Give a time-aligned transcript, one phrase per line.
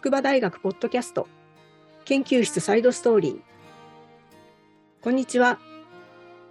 [0.00, 1.28] 筑波大学ポッドキャスト。
[2.06, 3.40] 研究室サイドストーリー。
[5.02, 5.58] こんにちは。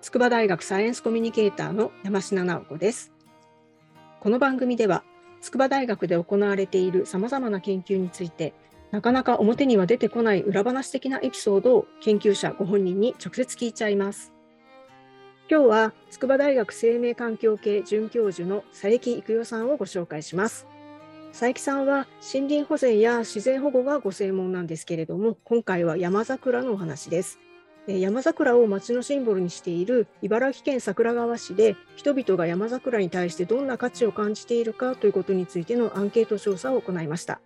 [0.01, 3.11] 筑波大学サイエンスコミュニケーターの山科直子です。
[4.19, 5.03] この番組では
[5.41, 8.53] 筑波大学で行われているさまざまな研究について
[8.91, 14.31] なかなか表には出てこない裏話的なエピソードを研究者ご本人に直接聞いちゃいます。
[15.49, 20.67] 今日は筑波大学生命環境系准教授の佐伯育代さんをご紹介します。
[21.31, 27.39] 佐伯さんは森林保全や自然保護がご専門なんですけれども今回は山桜のお話です。
[27.87, 37.39] 山桜を町のシンボルにしている茨城県桜川市で人々が山桜に対してどんな価値を感じているかということについてのアンケート調査を行いました。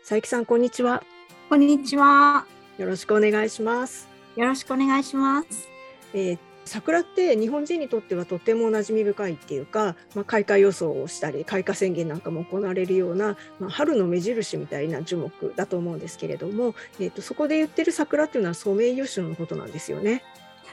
[0.00, 1.02] 佐伯さんこんにちは。
[1.50, 2.46] こんにちは。
[2.78, 4.08] よろしくお願いします。
[4.36, 5.68] よろしくお願いします、
[6.14, 20.22] えー桜って日本人にとってはとても馴染み深いっていうか、まあ、開花予想をしたり開花宣言なんかも行われるような、まあ、春の目印みたいな樹木だと思うんですけれども、えーと、そこで言ってる桜っていうのはソメイヨシノのことなんですよね。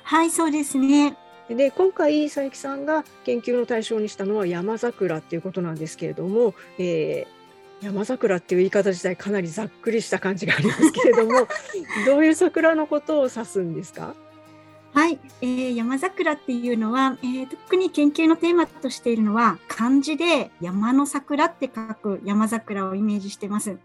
[0.04, 1.16] はいそうですね
[1.50, 11.48] で今回佐伯さんが研究の対象にしたのは山桜っていうことなんですけれども、えー、山桜っていう言い方自体かなりざっくりした感じがありますけれども
[12.08, 14.16] どういう桜のことを指すんですか？
[14.94, 23.80] はい、えー、山桜っていうのは、えー、特に研究のテーマとしているのは漢字で山の桜って書く山桜をイメージしてます。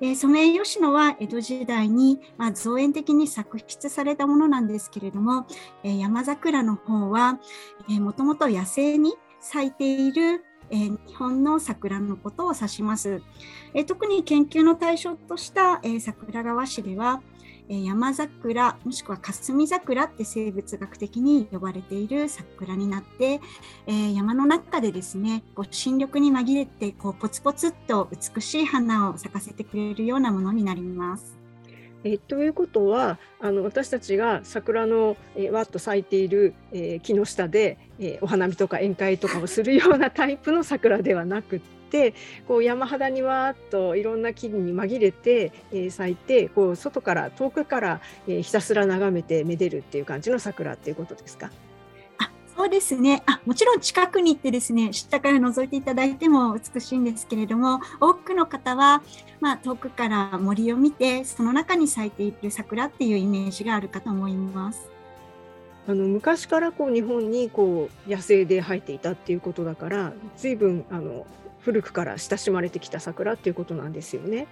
[0.00, 5.48] えー、ソメイヨシノは江戸時代に、まあ、造園的に作出されたものなんですけれども、
[5.82, 7.40] えー、山桜の方は、
[7.88, 13.22] えー、もともと野生に咲いているえー、日本の桜のことを指します。
[13.74, 17.22] えー、特に研究の対象とした、えー、桜川市では、
[17.68, 23.40] 山桜もしくは霞桜って生物学的に呼ばれている桜になって、
[23.86, 31.36] え、山の中でですねこう新緑に紛れてこうポツポツっと美しい花を咲かせてくれるようなものになります。
[32.04, 41.60] えということはあの私たちが桜の、えわっと咲いている、え、木の下で、え、お花見とか宴会とかをするようなタイプの桜ではなく
[41.90, 42.14] て
[42.46, 51.50] こう山肌にわーっといろんな木々に紛れて、えー、咲いてこう外から遠くから、えー、ひたすら眺めてめでるっていう感じの桜っていうことですか？
[52.18, 59.02] あそうですねあもちろん近くに行ってですね下から覗いていただいても美しいんですけれども多くの方は、
[59.40, 64.90] まあ、遠くから森を見てその中に咲いている桜っていうイメージがあるかと思います。
[65.88, 71.24] あの昔からこう日本にこう野生で生えていたっていうことだから随分あの
[71.66, 74.46] 古くから親しまれてきた桜っていうことなんですよね。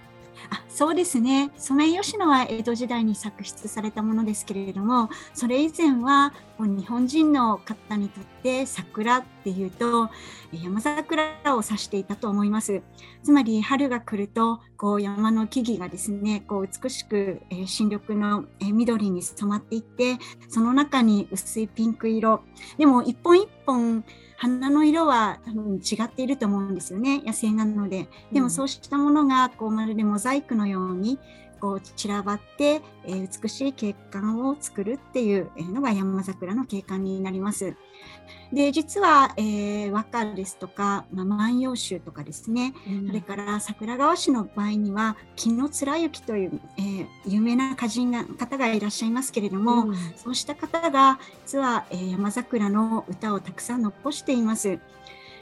[0.49, 10.09] あそうですねソメイヨシノは江戸時代に作出されたものですけれどもそれ以前は日本人の方にとって桜っていうと
[10.51, 11.23] 山桜
[11.55, 12.81] を指していたと思います。
[13.23, 20.17] つまり春が来るとこう山の木々がですねこう美しく、え新緑の、え緑に染まっていって
[20.49, 22.41] その中に薄いピンク色。
[22.79, 24.03] でも一本一本
[24.37, 28.07] 花の色は多分違っていると思うんですよね野生なので。
[28.31, 31.19] でもそうしたものがこうまるでモザイクのように
[31.65, 37.75] こう散らばって、えー、美しい景観を作るっていうのが山桜の景観になります。
[38.53, 54.77] で実は、えー、和歌ですとか、まあ、万葉集とかですね、うん、それから桜川市の場合には紀貫之という、えー、有名な歌人が方がいらっしゃいますけれども、うん、そうした方が実は、えー、山桜の歌をたくさん残しています。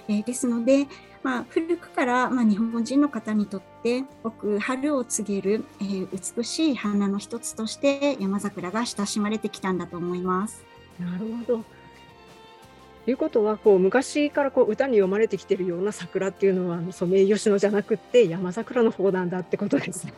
[0.07, 0.87] えー、ですので、
[1.23, 10.63] まあ、古くから、まあ、日本人の方にとって僕春を告げる、えー、美しい花の一つとして山桜が親しまれてきたんだと思います。
[10.99, 11.63] なるほど
[13.05, 20.13] ということはこう昔からこう歌に読まれてきてるような桜っていうのはソメイヨシノじゃなくて山桜の方なんだってことですね。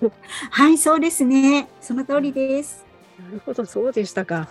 [0.52, 2.86] はいそうですねその通りです。
[3.20, 4.50] なるほどそうでしたか。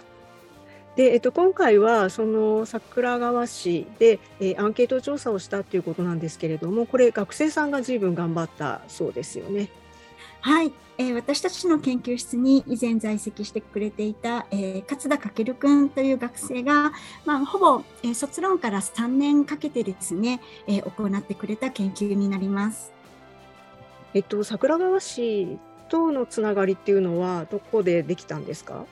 [0.96, 9.68] で、えっと、今回はその桜川市で、えー、アンケート調査をしたということなんですけれどもこれ学生さんが随分頑張ったそうですよね。
[10.40, 16.92] はい、えー、私たちの研究室に以前在籍してくれていた、えー、勝田翔君という学生が、
[17.24, 22.92] まあ、ほぼ、えー、卒論から3年かけてですね、えー、行ってくれた研究になります。
[24.12, 25.58] えっと、桜川市
[25.88, 28.84] とのつながりっていうのはどこでできたんですか？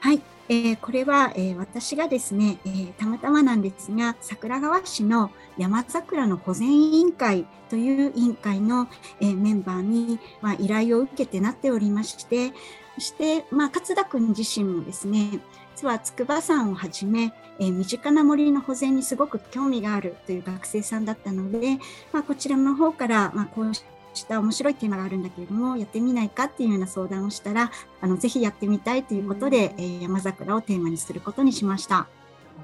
[0.00, 0.20] はい、
[0.50, 8.88] えー、これは、えー、私がですね、えー、たまたまなんですが桜川市の山桜の保全委員会という委員会の、
[9.20, 12.52] えメンバーに、まあ、依頼を受けてなっておりまして
[12.96, 15.38] そして、まあ、勝田君自身もですね
[15.76, 21.78] 実は筑波山をはじめ、え身近な森の保全にすごく興味があるという学生さんだったので、
[22.12, 27.70] まあ、こちらの方から、まあ、こうしした面白いテーマがあるんだけれどもやってみないかっていうような相談をしたら
[28.00, 32.08] あのぜひやってみたいということで、えー、山桜をテーマにすることにしました。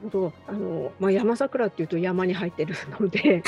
[0.02, 3.42] ほどあの、まあ、山桜っていうと山に入ってるので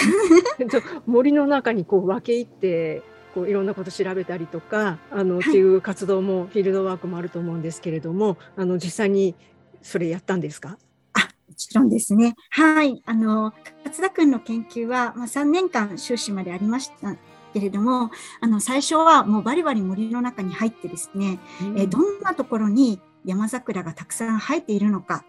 [1.06, 3.02] 森の中にこう分け入って
[3.34, 9.34] こういろんなこと調べたりとかあの、はい、っていう活動もフィールドワークもあると思うんですけれどもあの実際に
[9.82, 10.78] それやったんですか？
[11.12, 12.34] あもちろんですね。
[12.50, 13.00] はい。
[13.06, 13.54] あの、
[13.84, 17.16] 勝田君の研究は、まあ、3年間修士までありました
[17.52, 18.10] けれども、
[18.40, 25.24] あの、最初はもうバリバリ森の中に入ってですね、うん、えどんなところに山桜がたくさん生えているのか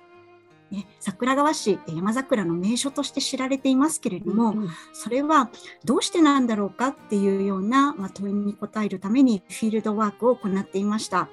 [0.72, 5.50] ね、桜川市山桜の名所として知られていますけれども、うん、それは
[5.84, 11.30] どうしてなんだろうかっていうような、まあ、問いに答えるためにフィールドワークを行っていました。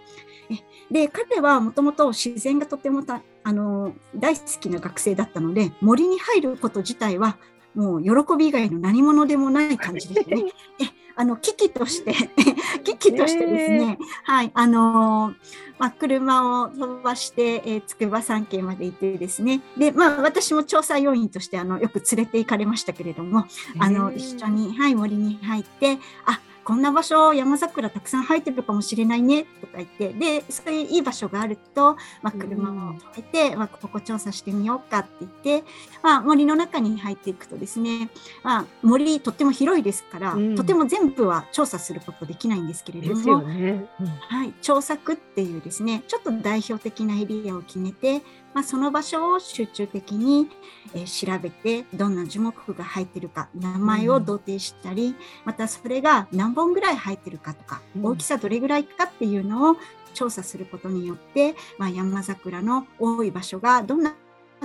[0.90, 7.36] で彼はもともと自然がとてもたあの大好きな学生だったので森に入ること自体は
[7.76, 10.44] もう喜び以外の何者でもない感じですね。
[10.81, 10.84] え
[11.19, 12.12] あの危機として
[12.84, 15.34] 危機としてですね、はい、あの
[15.78, 23.46] まあ、車を飛ばして、えー、筑波山系まで行ってですね、で、まあ、私も調査要員としてあのよく連れて行かれましたけれども、
[23.79, 30.12] あの一緒に、はい、森に入って、あこんな場所山桜たくさん生えてるかもしれないねとか言って。
[30.12, 35.32] でそういういい場所があると、まあ、車を止めて、まあ、ここ調査してみようかって言っ
[35.62, 35.64] て、
[36.02, 38.10] まあ、森の中に入っていくとですね、
[38.42, 43.86] まあ、森とっても広いですから、うん、とても全部は調査することできないんですけれども、ね。
[44.00, 48.22] うん、はい、調索っていうですねちょっと代表的なエリアを決めて
[48.56, 50.49] まあ、その場所を集中的に、
[50.94, 55.14] えー、調べてどんな樹木が入ってるか名前を同定したり、うん、
[55.44, 59.76] またそれが何本ぐらい入ってるかとか、うん、大きさどれぐらいかっていうのを
[60.14, 64.14] 調査することによって、まあ、山桜の多い場所がどんな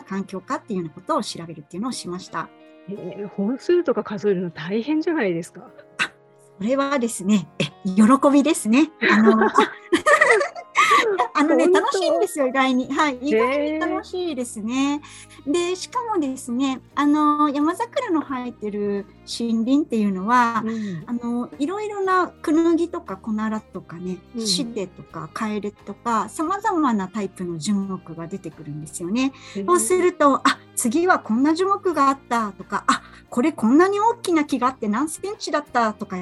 [0.08, 2.48] 環境かっていうようなことを調べるっていうのをしました。
[2.88, 5.70] えー、本数とか数えるの大変じゃないですか。
[5.98, 6.14] あ
[6.58, 8.90] それはですね、え喜びですね。
[9.12, 9.54] あのあ
[11.52, 12.92] のね、楽しいんですよ、意外に。
[12.92, 15.02] はい、意外に楽しいですね。
[15.46, 19.06] で、しかもですね、あの、山桜の生えてる
[19.40, 29.34] 森林っていうのは、うん、あの、いろいろなクヌギとかコナラとかね、シデとかカエルとか、さまざまなタイプの樹木が出てくるんですよね。
[29.66, 36.18] そうすると、あ、次はこんな樹木があったとか、あ、これこんなに大きな木があって何センチだったとか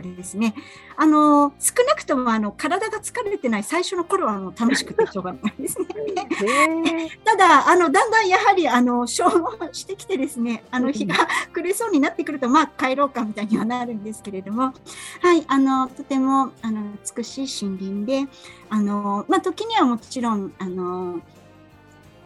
[0.00, 0.54] とですね、
[0.96, 5.88] あの少なくともあの体が疲れてない最初の頃はもう楽しくてしょうがないですね。
[7.24, 11.14] ただあのだんだんやはりあの消耗してきてですね、あの日が
[11.52, 14.74] 暮れそうになってくるとまあ帰ろうかみたいにはなるんですけれども、
[15.20, 16.82] はいあのとてもあの
[17.16, 18.28] 美しい森林で、
[18.70, 21.20] あのまあ時にはもちろんあの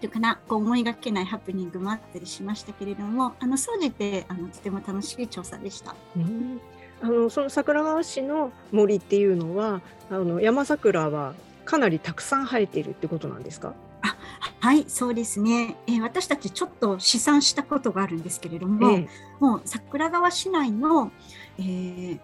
[0.00, 5.94] というかなこう思いがけないハプニングもあったりしましたけれどもあの総じてあのとても楽しい調査でした。
[6.16, 6.60] うん
[7.02, 9.80] あのその桜川市の森っていうのは
[10.10, 13.74] あの山桜はかなりたくさん生えているってことなんですか？
[14.02, 14.16] あ
[14.60, 19.08] はいそうですね、えー、私たちちょっと試算したことがあるんですけれども、えー、
[19.38, 21.12] もう桜川市内の、
[21.58, 22.20] えー、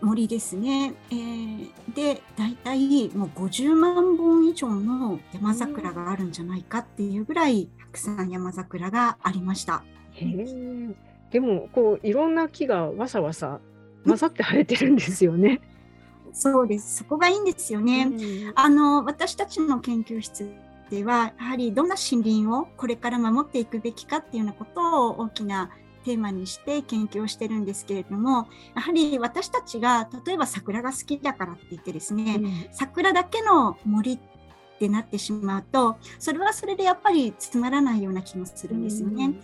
[0.00, 9.82] 森ですね、えー、で大体もう50万本以上の山桜があるんじゃないかっていうぐらいたくさん山桜がありました。
[10.12, 10.94] へー
[11.36, 13.60] でもこういろんな木がわさわさ
[14.06, 15.60] 混ざって生えてるんですよね。
[16.32, 16.96] そうです。
[16.96, 18.04] そこがいいんですよね。
[18.04, 20.50] うん、あの私たちの研究室
[20.88, 25.68] ではやはりどんな森林をこれから守っていくべきかっていうようなことを大きな
[26.06, 34.18] テーマにして研究をしてるんですけれどもやはり私たちが例えば桜が好きだからって言ってですね、うん、桜だけの森っ
[34.76, 39.34] ってなってしまうとそれはそれでやっぱりつまらないような気もするんですよね。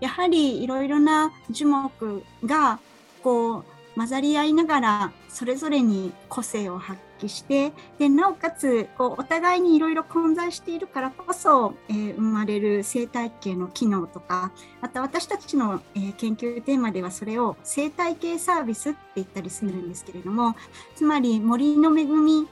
[0.00, 2.80] やはりいろいろな樹木が
[3.22, 3.64] こう
[3.96, 20.56] 混ざり合いながらそれぞれに個性を発揮してでなおかつこうお互いにいろいろ混在しているからこそ、えー、生まれる生態系の機能とかまた私たちの、えー、研究テーマではそれを生態系サービスって言ったりするんですけれども
[20.94, 22.48] つまり森の恵み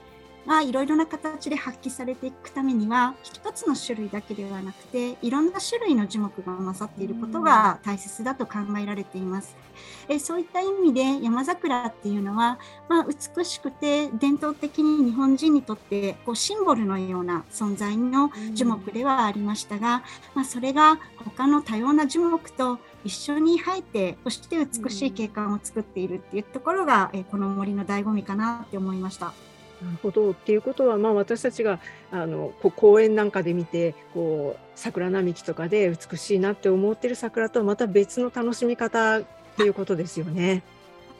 [0.48, 9.56] がいろいろな形で発揮されていくためには一つの種類だけではなくていろんな種類の樹木が混ざっていることが大切だと考えられています。
[10.08, 20.02] えそういった意味で山桜っていうのは、まあ、美しくて伝統的に日本人にとってこうシンボルのような存在の樹木ではありましたが、
[20.34, 29.32] まあ、それが他の多様な樹木と一緒に生えてそして美しい景観を作っているっていうところが、えこの森の醍醐味かなって思いました。
[29.82, 31.78] なるほどっていうことは、まあ、私たちが
[32.10, 39.24] あのこう公園なんかで見てこう桜並木とかで美しいなって思ってる桜とはまた別の楽しみ方っ
[39.56, 40.62] ていうことですよね。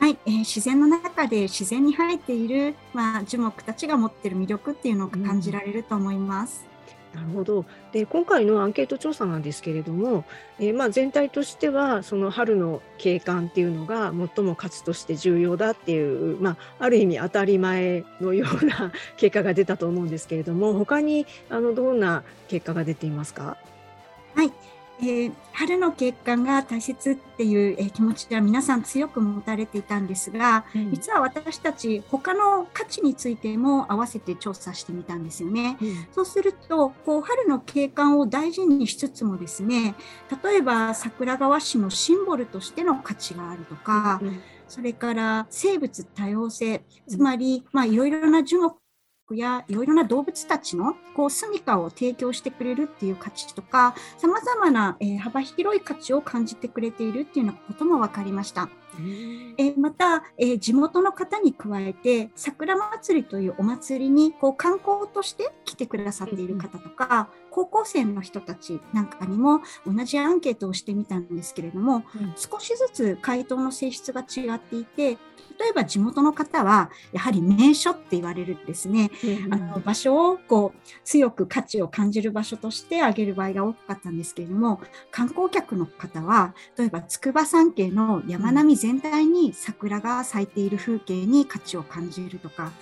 [0.00, 6.67] はい、えー、自然の中で自然に生えている、まあ、樹木たちが持ってる魅力っていうのを感じられると思います。
[7.14, 7.64] なるほど。
[7.92, 10.24] で今回のアンケート調査なんですけれども、
[10.58, 23.56] えー、まあ、全体としてはその春の景観っていうのが最も価値として重要だっていう、まあ、ある意味当たり前のような 結果が出たと思うんですけれども他にあのどんな結果が出ていますか？
[24.34, 24.52] はい。
[25.00, 35.78] えー、春の景観が大切っていう、えー、気持ちは皆さん強く持たれていたんですが、うん、実は私たち他の価値についても合わせて調査してみたんですよね。
[35.80, 39.94] うん、そうするとこう春の景観を大事にしつつもですね
[40.42, 48.76] 例えば桜川市のシンボルとしての価値があるとか、うん、それから生物多様性つまり、まあ、いろいろな樹木
[49.36, 58.70] やいろいろな動物たちのこう住処を提供してくれるっていう価値とかさまざまな、えー、幅広い価値を感じてくれているっていうようなことも分かりました。
[59.58, 75.18] えー、また、えー、地元の方に加えて桜祭りというお祭りにこう観光として来てくださっている方とか、高校生の人たちなんかにも同じアンケートをしてみたんですけれども、うん、少しずつ回答の性質が違っていて
[75.58, 79.10] 例えば地元の方はやはり名所って言われるですね、
[79.44, 92.72] うん、あの場所をこう強く価値を感じる場所として挙げる場合が多かったんですけれども観光客の方は例えば筑波山系の山並み全体に桜が咲いている風景に価値を感じるとか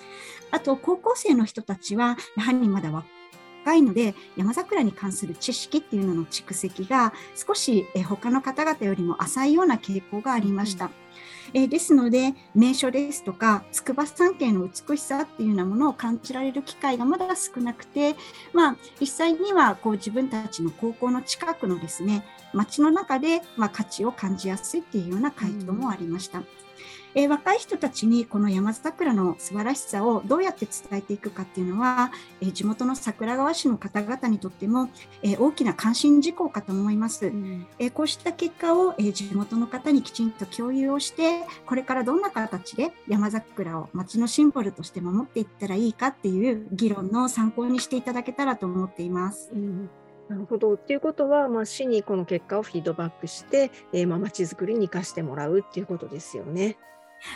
[0.51, 10.85] あと高校生の人たちはやはりまだ若いので山桜に関する知識っていうのの蓄積が少し他の方々よりも浅いような傾向がありました。
[10.85, 11.06] うん
[11.53, 18.15] えー、ですので名所ですとか筑波山系の美しさっていうようなものを感じられる機会がまだ少なくて、
[18.53, 22.23] まあ、実際にはこう自分たちの高校の近くのですね
[22.53, 26.39] 街の中で、まあ、価値を感じやすいっていうような回答もありました。
[26.39, 26.66] うん
[27.15, 34.89] えー、若い人たちにこの山桜の素晴らしさをどうやって伝えていくかっていうのは、えー、地元の桜川市の方々にとっても、
[35.23, 37.27] えー、大きな関心事項かと思います。
[37.27, 49.49] うん、えこうした結果を、え地元の方にきちんと共有をしてこれからどんな形で山桜を町のシンボルとして守っていったらいいかっていう議論の参考にしていただけたらと思っています。
[49.53, 49.89] うん
[50.29, 50.73] なるほど。
[50.73, 56.77] っていうことは、まあ、市にこの結果をフィードバックして、えー、まあ、町づくりに生かしてもらうっていうことですよね。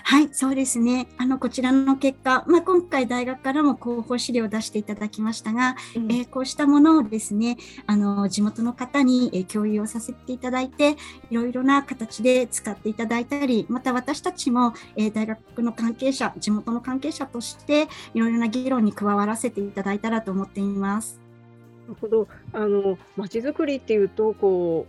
[0.03, 1.07] はい、そうですね。
[1.17, 7.57] あのこちらの結果、まあ、今回大学からも広報資料を出していただきましたが、うん、えー、こうしたものをですね、
[7.87, 10.97] あの地元の方に、え共有をさせていただいて、
[11.29, 21.20] いろいろな形で使っていただいたり、また私たちも、えー、大学の関係者、地元の関係者として、いろいろな議論に加わらせていただいたらと思っています。
[21.87, 22.27] なるほど。
[22.53, 24.87] あの街づくりっていうとこ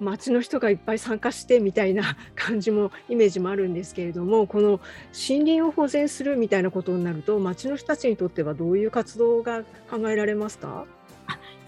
[0.00, 4.80] う町の人がいっぱい参加してみたいな 感じもイメージもあるんですけれどもこの
[5.28, 10.86] 森林を保全するみたいなことになると町の人たちにとってはどういう活動が考えられますか？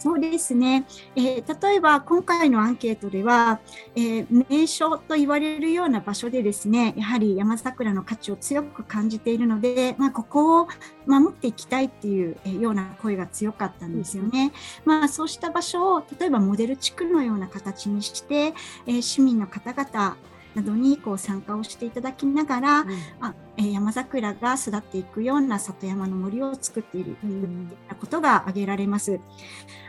[0.00, 3.61] そうですね、えー、例えば今回のアンケートでは、
[3.95, 10.69] えー、名所と言われるような場所でですねやはり山桜の価値を強く感じているので、まあ、ここを
[11.04, 14.52] 守っていきたいっていうような声が強かったんですよね。
[14.87, 18.54] まあ、そうした場所を例えばモデル地区のような形にして、
[18.87, 20.16] えー、市民の方々
[20.54, 22.88] などにこう参加をしていただきながら、うん、
[23.21, 27.69] あえー、山桜が育っていくような里山の森を作っているという
[28.00, 29.21] ことが挙げられます。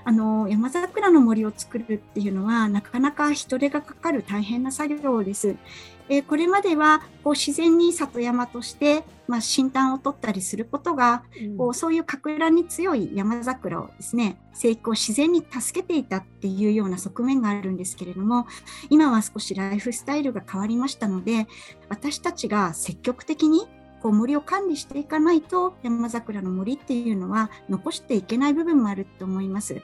[0.03, 5.55] あの山桜の森を作るっていうのはなかなか人手がかかる大変な作業です。
[6.09, 18.45] えー、これまではこう自然に里山として、まあ、新炭を取ったりすることが、うん、こうそういうかく乱に強い山桜をですね生育を自然に助けていたっていうような側面があるんですけれども
[18.89, 21.47] 今は少しライフスタイルが変わりましたので
[21.91, 23.67] 私たちが積極的に
[24.01, 29.81] こう森を管理していかないと山桜の森っていうのは残していけない部分もあると思います。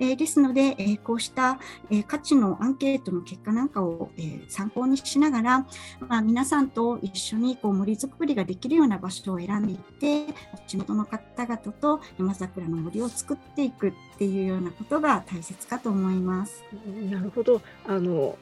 [0.00, 5.66] えー、ですので、えー、こうした、えー、価値のアンケートの結果なんかを、え参考にしながら、
[6.00, 10.34] まあ、皆さんと一緒にこう森づくりができるような場所を選んでいって
[10.66, 16.64] 地元の方々と山桜の森を作っていくっていうようなことが大切かと思います。
[17.10, 18.36] なるほどあの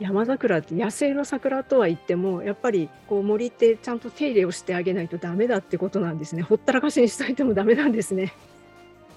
[0.00, 6.42] 山桜って野生の桜とは言ってもやっぱりこう森ってちゃんと手入れをしてあげないとダメだってことなんですね。
[6.42, 8.32] ほったらかしにしといてもダメなんですね。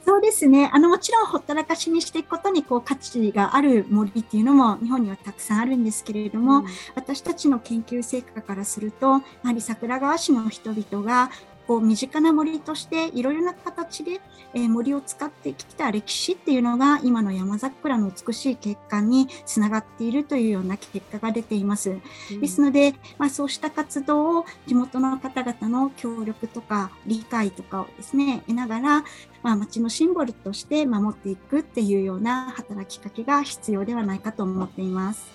[0.03, 0.69] そうですね。
[0.73, 11.29] あのもちろんほったらかしにしていくことにこう価値がある森っていうのも日本にはたくさんあるんですけれども、うん、私たちの研究成果からするとやはり桜川市の人々が
[11.71, 14.19] こう身近な森としていろいろな形で、
[14.53, 21.91] えー、森を使ってきた歴史っていうのが今の山桜の美しい結果につながっているというような結果が出ています。
[21.91, 29.05] うん、ですので、まあ、そうした活動を地元の方々の協力とか理解とかをですね得ながら、
[29.41, 35.25] まあ、町のシンボルとして守っていくっていうような働きかけが必要ではないかと思っています。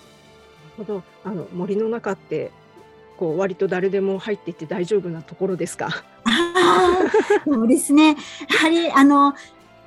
[0.77, 2.51] なるほどあの森の中って
[3.17, 5.89] こう割と誰でも入っていって大丈夫なところですか？
[6.25, 7.11] あ
[7.45, 8.09] そうですね。
[8.09, 8.15] や
[8.61, 9.33] はりあの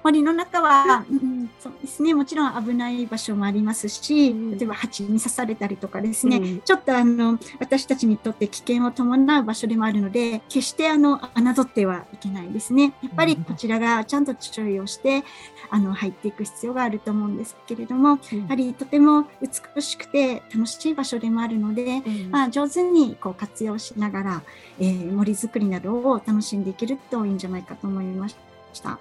[0.02, 12.94] 森の中は、うん、そうですね、もちろん危ない場所もありますし、例えば蜂に刺されたりとかですね、うん、ちょっとあの私たちにとって危険を伴う場所でもあるので、決してあの侮ってはいけないですね。
[13.02, 15.24] やっぱりこちらがちゃんと注意をして、
[15.70, 24.42] あの入っていく必要があると思うんですけれども、うん、やはりとても美しくて楽しい場所でもあるので、うん、まあ、上手にこう活用しながら、
[24.78, 28.36] えー、森づくりなどを楽しんでいけるといいんじゃないかと思いまし
[28.82, 28.98] た。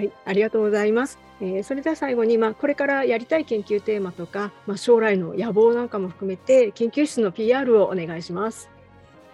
[0.00, 1.18] はい、ありがとうございます。
[1.42, 8.70] えー、それでは最後に、まあ、これからやりたい研究テーマとか、まあ、将来の野望なんかも含めて研究室の PR をお願いします。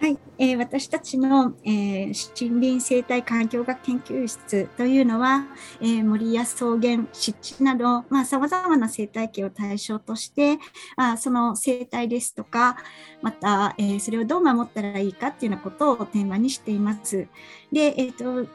[0.01, 5.45] はい、えー、私たちの、えー、森林生態環境学研究室というのは、
[5.79, 10.59] えー、森や草原、湿地など、まあ、様々な生態系を対象として、
[10.97, 12.75] あ、その生態ですとか、
[13.21, 17.25] また、えー、それをどう守ったらいいかっていうようなことをテーマにしています。
[17.71, 18.51] で、えっ、ー、と、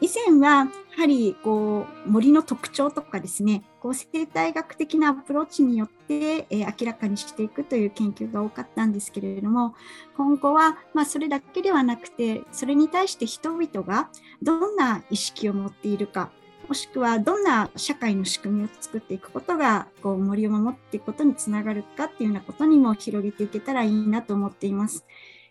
[0.00, 9.74] 以前はやはりこう森の特徴とかですねこう生態学的なアプローチによって、え、明らかにしていくという研究が多かったんですけれども
[10.16, 14.08] 今後は、ま、それだけではなくてそれに対して人々が
[14.42, 16.30] どんな意識を持っているか
[16.68, 25.04] もしくはどんな社会の仕組みを作っていくことがこう森を守っていくことにつながるかっていうようなことにも広げていけたらいいなと思っています。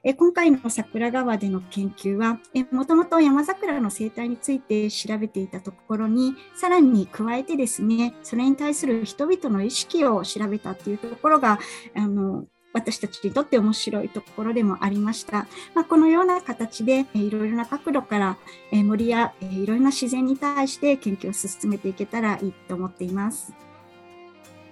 [0.07, 2.39] え今回の桜川での研究は、
[2.71, 11.59] もともと山桜の生態について調べていたところに、さらに加えてですね、それに対する人々の意識を調べたというところが、
[11.95, 15.47] あの私たちにとって面白いところでもありました。
[15.73, 18.37] まあ、このような形で、えいろいろな角度から、
[18.71, 23.53] え森や、えいろいろな自然に対して研究を進めていけたらいいと思っています。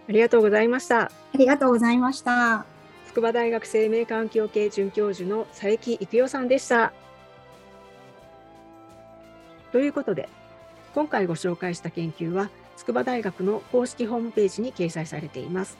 [0.08, 1.05] ありがとうございました。
[1.05, 2.72] ありがとうございました。
[3.13, 6.91] 筑波大学生命環境系准教授の佐伯育代さんでした。
[9.71, 10.28] ということで
[10.95, 15.78] 今回ご紹介した研究は筑波大学の公式ホームページに掲載されています。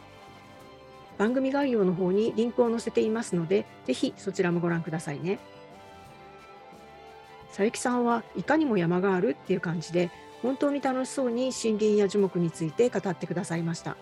[1.17, 5.39] 番組概要の方にリンクを載せていますので、ぜひそちらもご覧くださいね。
[7.48, 10.12] 佐伯さんはいかにも山があるっていう感じで、
[10.43, 13.98] 本当に楽しそうに森林や樹木について語ってくださいました。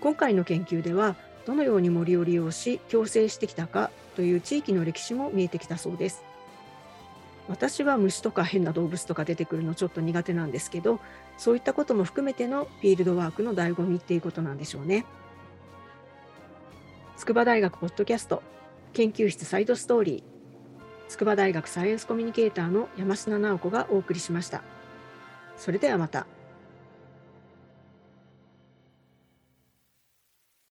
[0.00, 6.22] 今回の研究では、どのように森を利用し共生してきたかという地域の歴史も見えてきたそうです。
[7.48, 11.00] 私は虫とか変な動物とか出てくるのちょっと苦手なんですけど
[11.38, 15.06] そういったことも含めてのフィールドワークの醍醐味っていうことなんでしょうね。
[17.16, 18.42] 筑波大学ポッドキャスト
[18.92, 24.62] 研究室サイドストーリー筑波大学サイエンスコミュニケーターの山科直子がお送りしました。
[25.56, 26.26] それではまた。